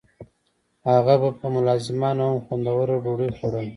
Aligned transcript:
هغه 0.91 1.15
به 1.21 1.29
په 1.39 1.45
ملازمانو 1.55 2.23
هم 2.29 2.35
خوندوره 2.45 2.95
ډوډۍ 3.03 3.29
خوړوله. 3.37 3.69